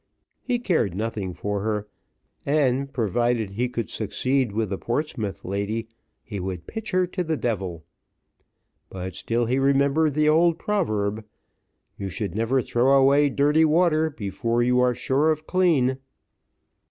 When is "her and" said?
1.61-2.91